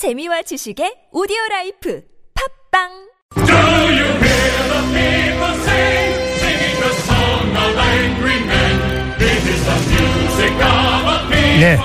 [0.00, 2.02] 재미와 지식의 오디오 라이프
[2.72, 2.88] 팟빵.
[11.60, 11.76] 네.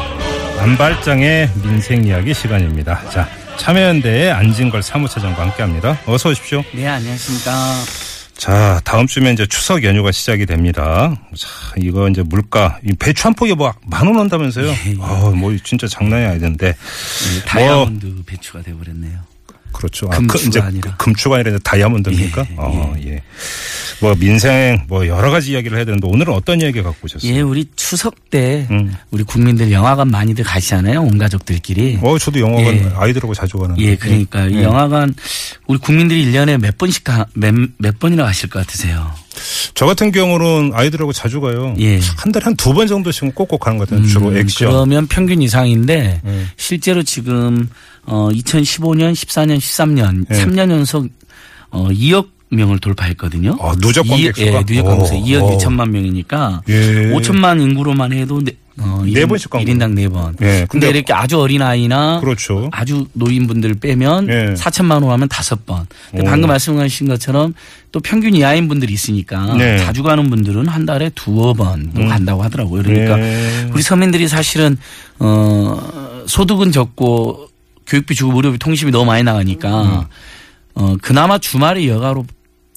[0.61, 3.09] 안발장의 민생 이야기 시간입니다.
[3.09, 5.99] 자, 참여연대의 안진걸 사무처장과 함께 합니다.
[6.05, 6.63] 어서 오십시오.
[6.73, 7.51] 네, 안녕하십니까.
[8.37, 11.15] 자, 다음 주면 이제 추석 연휴가 시작이 됩니다.
[11.37, 11.47] 자,
[11.77, 14.67] 이거 이제 물가, 이 배추 한 포기에 뭐 만 원 한다면서요?
[14.67, 14.97] 예, 예.
[14.99, 16.67] 아, 뭐 진짜 장난이 아니던데.
[16.73, 19.19] 네, 다이아몬드 배추가 돼버렸네요.
[19.71, 20.07] 그렇죠.
[20.09, 20.95] 금추가 그 이제 아니라.
[20.97, 22.45] 금추가 아니라 다이아몬드입니까?
[22.49, 23.23] 예, 어, 예.
[24.01, 27.31] 뭐 민생 뭐 여러 가지 이야기를 해야 되는데 오늘은 어떤 이야기 갖고 오셨어요?
[27.33, 28.93] 예, 우리 추석 때 음.
[29.11, 31.01] 우리 국민들 영화관 많이들 가시잖아요.
[31.01, 31.99] 온 가족들끼리.
[32.01, 32.91] 어, 저도 영화관 예.
[32.95, 33.81] 아이들하고 자주 가는데.
[33.81, 34.63] 예, 그러니까 이 예.
[34.63, 35.13] 영화관
[35.67, 39.11] 우리 국민들이 1년에 몇 번씩 가, 몇, 몇 번이나 가실 것 같으세요?
[39.73, 41.75] 저 같은 경우는 아이들하고 자주 가요.
[41.79, 41.99] 예.
[42.17, 44.05] 한 달에 한 두 번 정도씩은 꼭꼭 가는 것 같아요.
[44.07, 44.69] 주로 음, 액션.
[44.69, 46.45] 그러면 평균 이상인데 예.
[46.57, 47.69] 실제로 지금
[48.05, 50.35] 어 2015년, 14년, 13년 예.
[50.45, 51.07] 3년 연속
[51.69, 53.57] 어 2억 명을 돌파했거든요.
[53.59, 54.57] 아, 누적 관객 이- 수가?
[54.59, 55.57] 예, 누적 관객 수 오, 2억 오.
[55.57, 57.11] 2천만 명이니까 예.
[57.11, 60.35] 5천만 인구로만 해도 네, 어, 네 일인- 번씩 간 일인당 네 번.
[60.41, 62.69] 예, 근데 근데- 이렇게 아주 어린 아이나 그렇죠.
[62.71, 64.53] 아주 노인분들 빼면 예.
[64.55, 65.85] 4천만 원 하면 다섯 번.
[66.25, 67.53] 방금 말씀하신 것처럼
[67.91, 69.73] 또 평균 이하인 분들이 있으니까 네.
[69.73, 69.77] 음.
[69.79, 72.83] 자주 가는 분들은 한 달에 두어 번도 간다고 하더라고요.
[72.83, 73.69] 그러니까 예.
[73.73, 74.77] 우리 서민들이 사실은
[75.19, 77.47] 어 소득은 적고
[77.87, 80.01] 교육비 주고 무료비 통신비 너무 많이 나가니까 음.
[80.77, 82.25] 어 그나마 주말에 여가로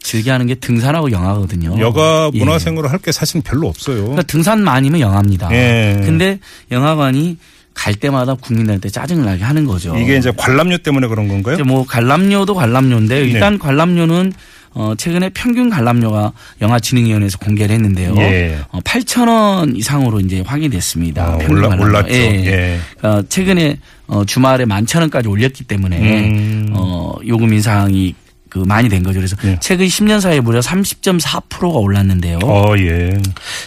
[0.00, 1.78] 즐겨하는 게 등산하고 영화거든요.
[1.80, 2.38] 여가 예.
[2.38, 3.96] 문화생활을 할게 사실 별로 없어요.
[4.02, 5.50] 그러니까 등산만 아니면 영화입니다.
[5.52, 6.00] 예.
[6.04, 6.38] 근데
[6.70, 7.36] 영화관이
[7.74, 9.96] 갈 때마다 국민들한테 짜증을 나게 하는 거죠.
[9.96, 11.58] 이게 이제 관람료 때문에 그런 건가요?
[11.64, 13.58] 뭐 관람료도 관람료인데 일단 네.
[13.58, 14.32] 관람료는
[14.74, 18.14] 어 최근에 평균 관람료가 영화진흥위원회에서 공개를 했는데요.
[18.18, 18.58] 예.
[18.70, 21.24] 어 8천 원 이상으로 이제 확인됐습니다.
[21.24, 21.76] 아, 평균 올라-.
[21.76, 22.12] 올랐죠.
[22.14, 22.78] 예.
[23.02, 26.68] 어, 최근에 어 주말에 만 천 원까지 올렸기 때문에 음.
[26.72, 28.14] 어 요금 인상이
[28.48, 29.18] 그 많이 된 거죠.
[29.18, 29.58] 그래서 예.
[29.60, 32.38] 최근 10년 사이에 무려 30.4%가 올랐는데요.
[32.42, 33.18] 어, 예.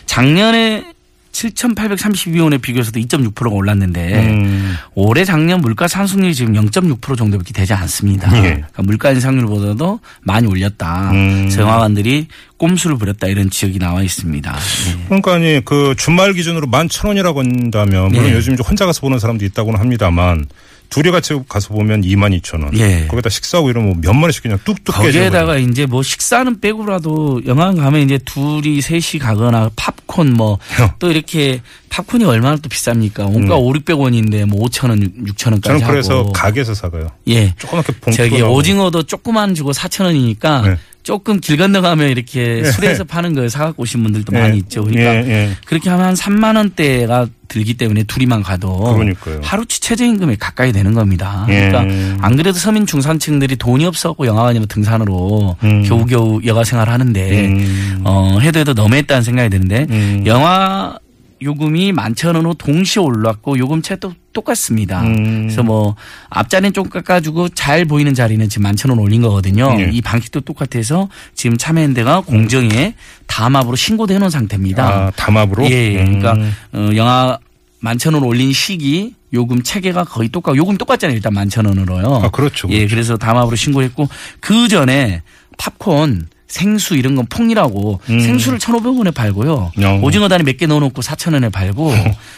[0.06, 0.84] 작년에
[1.32, 4.76] 7,832원에 비교해서도 2.6%가 올랐는데 음.
[4.96, 8.36] 올해 작년 물가 상승률이 지금 0.6% 정도밖에 되지 않습니다.
[8.38, 8.42] 예.
[8.42, 11.12] 그러니까 물가 인상률보다도 많이 올렸다.
[11.12, 11.38] 음.
[11.44, 12.28] 그래서 영화관들이
[12.58, 14.56] 꼼수를 부렸다 이런 지적이 나와 있습니다.
[14.90, 15.06] 예.
[15.06, 18.34] 그러니까 아니 그 주말 기준으로 만천 원이라고 한다면 물론 예.
[18.34, 20.46] 요즘 혼자 가서 보는 사람도 있다고는 합니다만
[20.92, 22.78] 둘이 같이 가서 보면 2만 2천 원.
[22.78, 23.08] 예.
[23.08, 28.02] 거기다 식사하고 이러면 몇만 원씩 그냥 뚝뚝 거기에다가 깨지는 이제 뭐 식사는 빼고라도 영화관 가면
[28.02, 30.60] 이제 둘이 셋이 가거나 팝콘 뭐
[31.00, 33.20] 또 이렇게 팝콘이 얼마나 또 비쌉니까?
[33.22, 33.62] 원가 음.
[33.64, 36.32] 5, 600원인데 뭐 5천 원, 6천 원까지 저는 그래서 하고.
[36.34, 37.10] 가게에서 사가요.
[37.30, 37.54] 예.
[37.58, 38.42] 조그맣게 봉투 저기.
[38.42, 40.78] 오징어도 조금만 주고 4천 원이니까 네.
[41.04, 42.64] 조금 길 건너가면 이렇게 예.
[42.64, 44.40] 수레에서 파는 걸 사갖고 오신 분들도 예.
[44.40, 44.84] 많이 있죠.
[44.84, 45.52] 그러니까 예, 예.
[45.66, 49.42] 그렇게 하면 한 3만 원대가 들기 때문에 둘이만 가도 그러니까요.
[49.44, 51.46] 하루치 최저임금에 가까이 되는 겁니다.
[51.50, 51.70] 예.
[51.70, 55.84] 그러니까 안 그래도 서민 중산층들이 돈이 없어갖고 영화관이나 등산으로 음.
[55.84, 58.02] 겨우겨우 여가 생활을 하는데 음.
[58.04, 60.24] 어, 해도 해도 너무했다는 생각이 드는데 음.
[60.26, 60.98] 영화
[61.42, 65.02] 요금이 만천 원으로 동시에 올랐고 요금채도 똑같습니다.
[65.02, 65.44] 음.
[65.44, 65.96] 그래서 뭐
[66.30, 69.76] 앞자리는 좀 깎아주고 잘 보이는 자리는 지금 만천 원 올린 거거든요.
[69.80, 69.90] 예.
[69.92, 72.94] 이 방식도 똑같아서 지금 참여연대가 공정에
[73.26, 74.88] 담합으로 신고도 해놓은 상태입니다.
[74.88, 75.70] 아, 담합으로?
[75.70, 76.20] 예, 음.
[76.20, 77.40] 그러니까 어, 영화
[77.80, 81.16] 만천 원 올린 시기 요금 체계가 거의 똑같고 요금 똑같잖아요.
[81.16, 82.22] 일단 만천 원으로요.
[82.24, 82.68] 아, 그렇죠.
[82.70, 84.08] 예, 그래서 담합으로 신고했고
[84.40, 85.24] 그 전에
[85.58, 88.20] 팝콘 생수 이런 건 폭리라고 음.
[88.20, 89.72] 생수를 1,500원에 팔고요.
[89.84, 90.00] 어.
[90.04, 91.94] 오징어 다리 몇 개 넣어놓고 4,000원에 팔고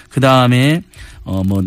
[0.09, 0.81] 그 다음에
[1.23, 1.63] 어 뭐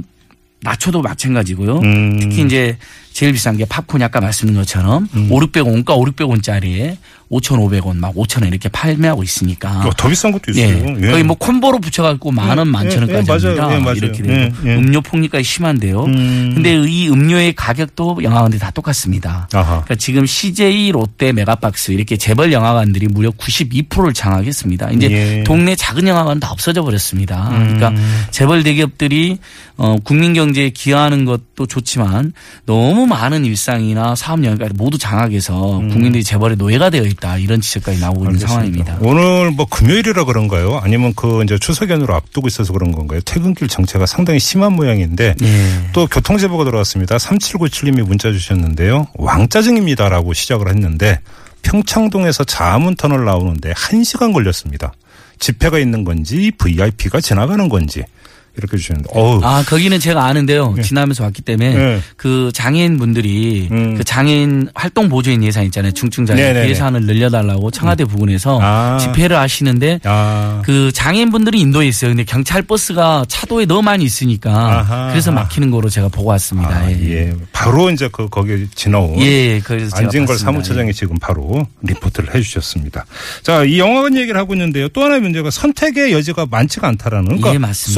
[0.63, 1.79] 나초도 마찬가지고요.
[1.79, 2.19] 음.
[2.19, 2.77] 특히 이제
[3.13, 5.29] 제일 비싼 게 팝콘이 아까 말씀드린 것처럼 음.
[5.31, 6.97] 5, 600원, 원가 5, 600원짜리에
[7.31, 9.87] 5,500원, 막 5,000원 이렇게 판매하고 있으니까.
[9.87, 10.69] 어, 더 비싼 것도 예.
[10.69, 10.97] 있어요.
[11.03, 11.11] 예.
[11.11, 13.75] 거의 뭐 콤보로 붙여갖고 만 원, 예, 만천 예, 원까지 예, 맞아요.
[13.75, 13.93] 합니다.
[13.93, 13.97] 예.
[13.97, 14.77] 이렇게 되고 예, 예.
[14.77, 16.05] 음료 폭리까지 심한데요.
[16.05, 16.53] 음.
[16.55, 19.49] 근데 이 음료의 가격도 영화관들이 다 똑같습니다.
[19.53, 19.83] 아하.
[19.83, 24.91] 그러니까 지금 CJ, 롯데, 메가박스 이렇게 재벌 영화관들이 무려 92%를 장악했습니다.
[24.93, 25.39] 이제 예.
[25.39, 25.45] 음.
[25.45, 27.49] 동네 작은 영화관 다 없어져 버렸습니다.
[27.51, 27.93] 그러니까
[28.31, 29.39] 재벌 대기업들이
[29.77, 32.33] 어, 국민 경제에 기여하는 것도 좋지만
[32.65, 38.25] 너무 많은 일상이나 사업 영역까지 모두 장악해서 국민들이 재벌의 노예가 되어 있다 이런 지적까지 나오고
[38.25, 38.35] 있는 음.
[38.35, 38.49] 알겠습니다.
[38.49, 38.99] 상황입니다.
[39.01, 40.79] 오늘 뭐 금요일이라 그런가요?
[40.83, 43.21] 아니면 그 이제 추석 연휴를 앞두고 있어서 그런 건가요?
[43.25, 45.91] 퇴근길 정체가 상당히 심한 모양인데 예.
[45.93, 47.17] 또 교통 제보가 들어왔습니다.
[47.17, 49.09] 3797님이 문자 주셨는데요.
[49.15, 51.21] 왕짜증입니다라고 시작을 했는데
[51.63, 54.93] 평창동에서 자문터널 나오는데 1시간 걸렸습니다.
[55.39, 58.03] 집회가 있는 건지 VIP가 지나가는 건지
[58.57, 60.75] 이렇게 주시는데 어우 아, 거기는 제가 아는데요.
[60.83, 62.01] 지나면서 왔기 때문에 네.
[62.17, 63.97] 그 장애인 분들이 음.
[63.97, 65.93] 그 장애인 활동 보조인 예산 있잖아요.
[65.93, 66.65] 중증 장애인 네네네.
[66.67, 68.99] 그 예산을 늘려달라고 청와대 부근에서 아.
[68.99, 70.63] 집회를 하시는데 아.
[70.65, 72.11] 그 장애인 분들이 인도에 있어요.
[72.11, 74.51] 근데 경찰 버스가 차도에 너무 많이 있으니까
[74.81, 75.09] 아하.
[75.11, 76.71] 그래서 막히는 거로 제가 보고 왔습니다.
[76.71, 77.11] 아, 예.
[77.11, 77.35] 예.
[77.53, 80.39] 바로 이제 그 거기 지나온 예, 그래서 제가 안진걸.
[80.39, 83.05] 사무처장이 지금 바로 리포트를 해주셨습니다.
[83.43, 84.89] 자, 이 영화관 얘기를 하고 있는데요.
[84.89, 87.27] 또 하나의 문제가 선택의 여지가 많지가 않다라는.
[87.27, 87.95] 그러니까 예, 맞습니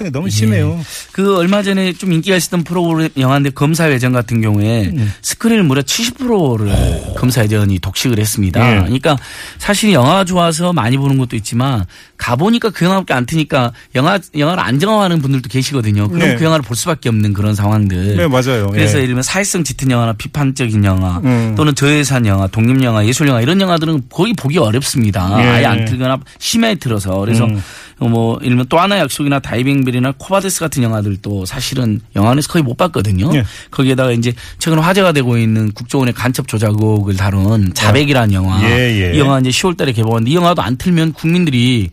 [0.00, 0.76] 현상이 너무 심해요.
[0.78, 0.84] 예.
[1.12, 5.12] 그 얼마 전에 좀 인기가 있었던 프로그램 영화인데 검사회전 같은 경우에 음.
[5.22, 8.76] 스크린을 무려 70%를 검사회전이 독식을 했습니다.
[8.76, 8.80] 예.
[8.80, 9.16] 그러니까
[9.58, 11.84] 사실 영화가 좋아서 많이 보는 것도 있지만
[12.16, 16.08] 가보니까 그 영화밖에 안 트니까 영화 영화를 안 정화하는 분들도 계시거든요.
[16.08, 16.36] 그럼 네.
[16.36, 18.16] 그 영화를 볼 수밖에 없는 그런 상황들.
[18.16, 18.68] 네, 맞아요.
[18.70, 19.02] 그래서 예.
[19.02, 21.54] 예를 들면 사회성 짙은 영화나 비판적인 영화 음.
[21.56, 25.36] 또는 저예산 영화, 독립 영화, 예술 영화 이런 영화들은 거의 보기 어렵습니다.
[25.40, 25.48] 예.
[25.48, 27.62] 아예 안 틀거나 심하게 틀어서 그래서 음.
[28.08, 33.30] 뭐 들면 또 하나 의 약속이나 다이빙벨이나 코바데스 같은 영화들도 사실은 영화관에서 거의 못 봤거든요.
[33.34, 33.44] 예.
[33.70, 38.62] 거기에다가 이제 최근 화제가 되고 있는 국정원의 간첩 조작 의혹을 다룬 자백이라는 영화.
[38.70, 39.16] 예, 예.
[39.16, 41.90] 이 영화 이제 10월 달에 개봉하는데 이 영화도 안 틀면 국민들이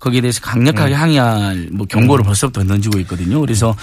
[0.00, 1.00] 거기에 대해서 강력하게 음.
[1.00, 3.40] 항의할 뭐 경고를 벌써부터 던지고 있거든요.
[3.40, 3.74] 그래서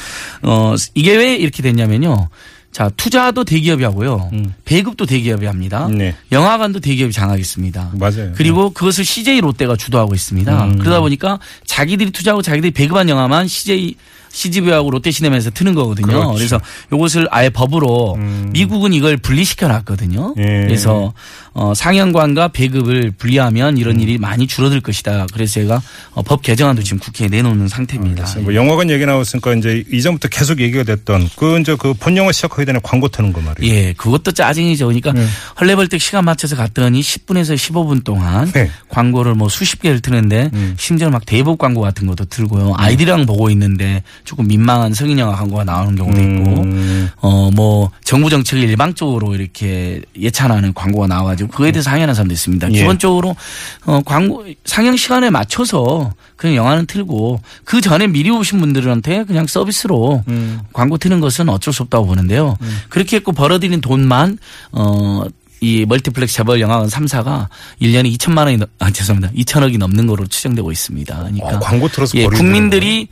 [0.41, 2.29] 어 이게 왜 이렇게 됐냐면요.
[2.75, 4.29] 자, 투자도 대기업이 하고요.
[4.65, 5.87] 배급도 대기업이 합니다.
[5.87, 5.97] 음.
[5.97, 6.13] 네.
[6.33, 7.91] 영화관도 대기업이 장악했습니다.
[7.93, 8.33] 맞아요.
[8.35, 10.65] 그리고 그것을 CJ 롯데가 주도하고 있습니다.
[10.65, 10.79] 음.
[10.79, 13.95] 그러다 보니까 자기들이 투자하고 자기들이 배급한 영화만 CJ
[14.35, 16.07] CGV하고 롯데시네마에서 트는 거거든요.
[16.07, 16.29] 그렇죠.
[16.29, 16.35] 음.
[16.35, 16.59] 그래서
[16.93, 18.17] 이것을 아예 법으로
[18.51, 20.35] 미국은 이걸 분리시켜 놨거든요.
[20.37, 20.43] 예.
[20.43, 21.13] 그래서
[21.53, 23.77] 어, 상영관과 배급을 분리하면 음.
[23.77, 25.25] 이런 일이 많이 줄어들 것이다.
[25.33, 28.25] 그래서 제가 어, 법 개정안도 지금 국회에 내놓는 상태입니다.
[28.41, 32.65] 뭐 영화관 얘기 나왔으니까 이제 이전부터 계속 얘기가 됐던 그 이제 그 본 영화 시작하기
[32.65, 33.73] 전에 광고 트는 거 말이에요.
[33.73, 34.85] 예, 그것도 짜증이죠.
[34.87, 35.25] 그러니까 네.
[35.59, 38.69] 헐레벌떡 시간 맞춰서 갔더니 10분에서 15분 동안 네.
[38.89, 40.75] 광고를 뭐 수십 개를 트는데 음.
[40.77, 42.73] 심지어 막 대북 광고 같은 것도 들고요.
[42.77, 47.09] 아이들이랑 보고 있는데 조금 민망한 성인 영화 광고가 나오는 경우도 있고, 음.
[47.21, 52.73] 어뭐 정부 정책을 일방적으로 이렇게 예찬하는 광고가 나와가지고 그거에 대해서 항의하는 사람도 있습니다.
[52.73, 52.79] 예.
[52.79, 53.35] 기본적으로
[53.85, 60.23] 어 광고 상영 시간에 맞춰서 그냥 영화는 틀고 그 전에 미리 오신 분들한테 그냥 서비스로
[60.27, 60.59] 음.
[60.73, 62.57] 광고 트는 것은 어쩔 수 없다고 보는데요.
[62.89, 64.37] 그렇게 해갖고 벌어들인 돈만
[64.71, 65.23] 어.
[65.61, 67.47] 이 멀티플렉스 재벌 영화관 3사가
[67.81, 69.33] 1년에 2천만 원이 넘- 아 죄송합니다.
[69.33, 71.15] 2천억이 넘는 거로 추정되고 있습니다.
[71.17, 73.07] 그러니까 아, 광고 틀어서 예, 국민들이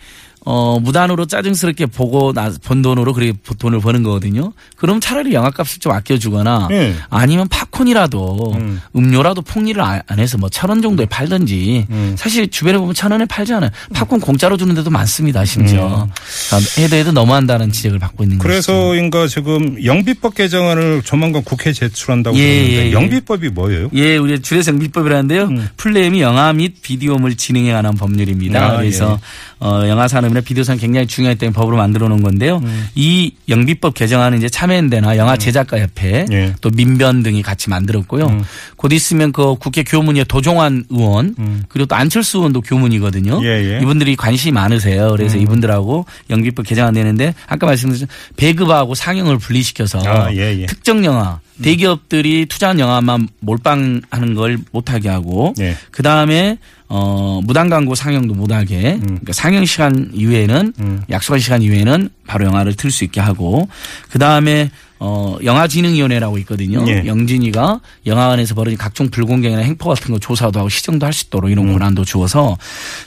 [0.46, 4.52] 어 무단으로 짜증스럽게 보고 나, 본 돈으로 그렇게 돈을 버는 거거든요.
[4.76, 6.96] 그럼 차라리 영화값을 좀 아껴주거나 예.
[7.10, 8.82] 아니면 팝콘이라도 음.
[8.96, 12.16] 음료라도 폭리를 안안 해서 뭐 천 원 정도에 팔든지 음.
[12.18, 13.70] 사실 주변에 보면 천 원에 팔잖아요.
[13.94, 15.46] 팝콘 공짜로 주는 데도 많습니다.
[15.46, 16.08] 심지어
[16.52, 18.48] 아, 해도 해도 너무한다는 지적을 받고 있는 거죠.
[18.50, 22.92] 그래서인가 지금 영비법 개정안을 조만간 국회에 제출한다고 예, 그러는데 예, 예.
[22.92, 23.90] 영비법이 뭐예요?
[23.94, 25.50] 예, 우리 줄여서 영비법이라는데요.
[25.78, 28.66] 플레임이 영화 및 비디오 물 진행에 관한 법률입니다.
[28.74, 29.20] 아, 그래서
[29.60, 32.62] 어, 영화 산업 이나 비디오 산업 굉장히 중요하기 때문에 법으로 만들어 놓은 건데요.
[32.96, 36.56] 이 영비법 개정안은 이제 참여연대나 영화 제작가 협회 예.
[36.60, 38.42] 또 민변 등이 같이 만들었고요.
[38.76, 41.36] 곧 있으면 그 국회 교문위에 도종환 의원
[41.70, 43.42] 그리고 또 안철수 의원도 교문이거든요.
[43.44, 43.80] 예, 예.
[43.82, 45.12] 이분들이 관심이 많으세요.
[45.12, 50.66] 그래서 이분들하고 영비법 개정안 되는데 아까 말씀드린 배급하고 상영을 분리시켜서 아, 예, 예.
[50.66, 55.78] 특정 영화 대기업들이 투자한 영화만 몰빵하는 걸 못하게 하고 예.
[55.92, 56.58] 그 다음에
[56.96, 61.02] 어 무단 광고 상영도 못하게 그러니까 상영 시간 이외에는 음.
[61.10, 63.68] 약속한 시간 이외에는 바로 영화를 틀 수 있게 하고
[64.12, 64.70] 그 다음에
[65.00, 66.86] 어 영화진흥위원회라고 있거든요.
[66.88, 67.04] 예.
[67.06, 71.68] 영진이가 영화관에서 벌어진 각종 불공정이나 행포 같은 거 조사도 하고 시정도 할 수 있도록 이런
[71.68, 71.74] 음.
[71.74, 72.58] 권한도 주어서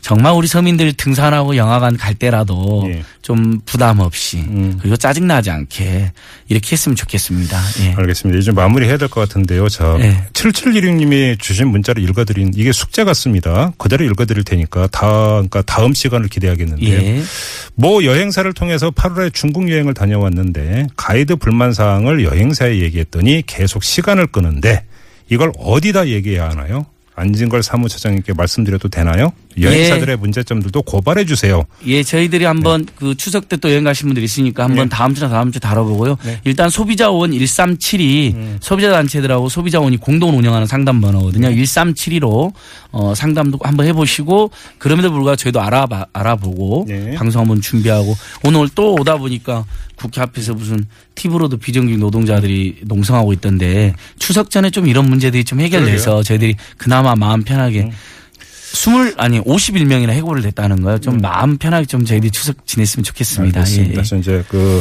[0.01, 3.03] 정말 우리 서민들 등산하고 영화관 갈 때라도 예.
[3.27, 4.79] 좀 부담 없이 음.
[4.81, 6.13] 그리고 짜증 나지 않게
[6.47, 7.61] 이렇게 했으면 좋겠습니다.
[7.81, 7.93] 예.
[7.97, 8.39] 알겠습니다.
[8.39, 9.69] 이제 마무리해야 될 것 같은데요.
[9.69, 10.25] 자, 네.
[10.33, 13.73] 7716님이 주신 문자를 읽어드린 이게 숙제 같습니다.
[13.79, 16.93] 그대로 읽어드릴 테니까 다, 그러니까 다음 시간을 기대하겠는데요.
[16.93, 17.23] 예.
[17.75, 24.85] 모 여행사를 통해서 8월에 중국 여행을 다녀왔는데 가이드 불만 사항을 여행사에 얘기했더니 계속 시간을 끄는데
[25.29, 26.87] 이걸 어디다 얘기해야 하나요?
[27.17, 29.33] 안진걸 사무처장님께 말씀드려도 되나요?
[29.63, 31.65] 여행사들의 문제점들도 고발해 주세요.
[31.87, 34.95] 예, 저희들이 한번 그 추석 때 또 여행 가신 분들 있으니까 한번 네.
[34.95, 36.19] 다음 주나 다음 주 다뤄보고요.
[36.25, 36.41] 네.
[36.45, 38.59] 일단 소비자원 1372 음.
[38.61, 41.49] 소비자 단체들하고 소비자원이 공동 운영하는 상담 번호거든요.
[41.49, 41.57] 네.
[41.57, 42.53] 1372로
[42.93, 47.15] 어 상담도 한번 해보시고 그럼에도 불구하고 저희도 알아봐 알아보고 네.
[47.15, 49.65] 방송 한번 준비하고 오늘 또 오다 보니까
[49.97, 50.85] 국회 앞에서 무슨
[51.15, 57.43] 팁으로도 비정규직 노동자들이 농성하고 있던데 추석 전에 좀 이런 문제들이 좀 해결돼서 저희들이 그나마 마음
[57.43, 57.91] 편하게 음.
[58.77, 60.99] 스물 아니 51명이나 해고를 됐다는 거예요.
[60.99, 63.61] 좀 마음 편하게 좀 저희들이 추석 지냈으면 좋겠습니다.
[63.61, 63.63] 음.
[63.63, 63.87] 알겠습니다.
[63.87, 63.95] 예, 예.
[63.95, 64.81] 그래서 이제 그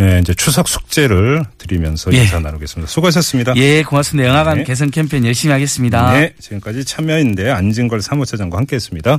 [0.00, 2.18] 예, 이제 추석 숙제를 드리면서 예.
[2.18, 2.90] 인사 나누겠습니다.
[2.90, 3.54] 수고하셨습니다.
[3.56, 4.28] 예, 고맙습니다.
[4.28, 4.64] 영화관 네.
[4.64, 6.12] 개선 캠페인 열심히 하겠습니다.
[6.12, 9.18] 네, 지금까지 참여인대 안진걸 사무처장과 함께했습니다.